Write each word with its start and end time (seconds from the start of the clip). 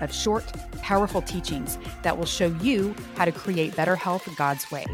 of 0.00 0.12
short, 0.12 0.44
powerful 0.82 1.22
teachings 1.22 1.78
that 2.02 2.16
will 2.16 2.26
show 2.26 2.48
you 2.62 2.94
how 3.16 3.24
to 3.24 3.32
create 3.32 3.76
better 3.76 3.96
health 3.96 4.28
God's 4.36 4.70
way. 4.70 4.84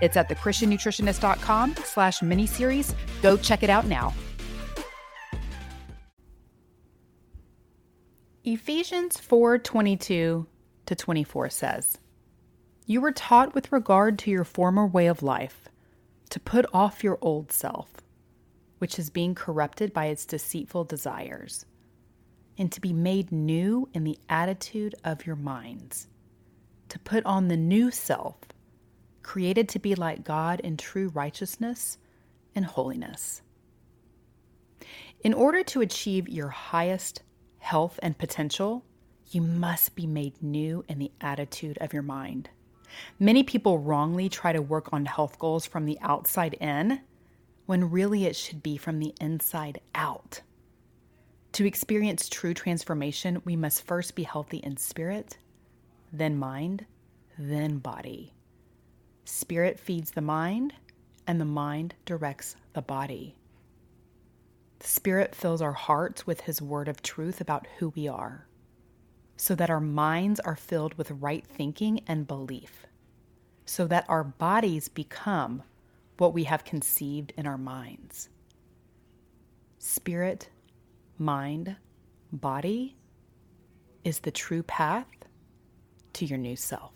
It's 0.00 0.16
at 0.16 0.28
thechristiannutritionist.com 0.28 1.76
slash 1.84 2.20
miniseries. 2.20 2.94
Go 3.22 3.36
check 3.36 3.62
it 3.62 3.70
out 3.70 3.86
now. 3.86 4.12
Ephesians 8.44 9.18
4 9.18 9.58
22 9.58 10.46
to 10.86 10.94
24 10.94 11.48
says, 11.48 11.98
You 12.84 13.00
were 13.00 13.12
taught 13.12 13.54
with 13.54 13.72
regard 13.72 14.18
to 14.20 14.30
your 14.30 14.44
former 14.44 14.86
way 14.86 15.06
of 15.06 15.22
life 15.22 15.68
to 16.28 16.40
put 16.40 16.66
off 16.74 17.02
your 17.02 17.16
old 17.22 17.50
self, 17.52 17.90
which 18.78 18.98
is 18.98 19.08
being 19.08 19.34
corrupted 19.34 19.94
by 19.94 20.06
its 20.06 20.26
deceitful 20.26 20.84
desires 20.84 21.64
and 22.56 22.70
to 22.72 22.80
be 22.80 22.92
made 22.92 23.32
new 23.32 23.88
in 23.92 24.04
the 24.04 24.18
attitude 24.28 24.94
of 25.04 25.26
your 25.26 25.36
minds, 25.36 26.08
to 26.88 26.98
put 26.98 27.24
on 27.26 27.48
the 27.48 27.56
new 27.56 27.90
self, 27.90 28.36
created 29.22 29.68
to 29.70 29.78
be 29.78 29.94
like 29.94 30.24
God 30.24 30.60
in 30.60 30.76
true 30.76 31.08
righteousness 31.08 31.98
and 32.54 32.64
holiness. 32.64 33.42
In 35.22 35.34
order 35.34 35.62
to 35.64 35.80
achieve 35.80 36.28
your 36.28 36.48
highest 36.48 37.22
health 37.58 37.98
and 38.02 38.16
potential, 38.16 38.84
you 39.30 39.40
must 39.40 39.96
be 39.96 40.06
made 40.06 40.42
new 40.42 40.84
in 40.88 40.98
the 40.98 41.10
attitude 41.20 41.78
of 41.80 41.92
your 41.92 42.02
mind. 42.02 42.50
Many 43.18 43.42
people 43.42 43.78
wrongly 43.78 44.28
try 44.28 44.52
to 44.52 44.62
work 44.62 44.92
on 44.92 45.06
health 45.06 45.38
goals 45.38 45.66
from 45.66 45.86
the 45.86 45.98
outside 46.00 46.54
in, 46.54 47.00
when 47.66 47.90
really 47.90 48.26
it 48.26 48.36
should 48.36 48.62
be 48.62 48.76
from 48.76 48.98
the 48.98 49.14
inside 49.20 49.80
out. 49.94 50.42
To 51.54 51.64
experience 51.64 52.28
true 52.28 52.52
transformation, 52.52 53.40
we 53.44 53.54
must 53.54 53.86
first 53.86 54.16
be 54.16 54.24
healthy 54.24 54.56
in 54.56 54.76
spirit, 54.76 55.38
then 56.12 56.36
mind, 56.36 56.84
then 57.38 57.78
body. 57.78 58.32
Spirit 59.24 59.78
feeds 59.78 60.10
the 60.10 60.20
mind, 60.20 60.74
and 61.28 61.40
the 61.40 61.44
mind 61.44 61.94
directs 62.06 62.56
the 62.72 62.82
body. 62.82 63.36
The 64.80 64.88
Spirit 64.88 65.32
fills 65.32 65.62
our 65.62 65.72
hearts 65.72 66.26
with 66.26 66.40
His 66.40 66.60
word 66.60 66.88
of 66.88 67.02
truth 67.02 67.40
about 67.40 67.68
who 67.78 67.90
we 67.90 68.08
are, 68.08 68.48
so 69.36 69.54
that 69.54 69.70
our 69.70 69.80
minds 69.80 70.40
are 70.40 70.56
filled 70.56 70.94
with 70.94 71.12
right 71.12 71.46
thinking 71.46 72.00
and 72.08 72.26
belief, 72.26 72.84
so 73.64 73.86
that 73.86 74.06
our 74.08 74.24
bodies 74.24 74.88
become 74.88 75.62
what 76.18 76.34
we 76.34 76.44
have 76.44 76.64
conceived 76.64 77.32
in 77.36 77.46
our 77.46 77.58
minds. 77.58 78.28
Spirit, 79.78 80.48
mind, 81.18 81.76
body 82.32 82.96
is 84.04 84.20
the 84.20 84.30
true 84.30 84.62
path 84.62 85.06
to 86.14 86.26
your 86.26 86.38
new 86.38 86.56
self. 86.56 86.92